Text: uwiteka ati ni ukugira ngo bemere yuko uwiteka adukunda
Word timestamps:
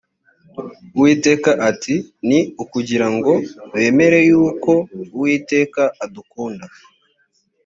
uwiteka 0.95 1.51
ati 1.69 1.95
ni 2.27 2.39
ukugira 2.63 3.07
ngo 3.15 3.33
bemere 3.73 4.19
yuko 4.29 4.71
uwiteka 5.17 5.81
adukunda 6.03 6.65